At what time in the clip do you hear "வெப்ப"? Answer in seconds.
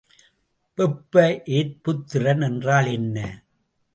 0.77-1.23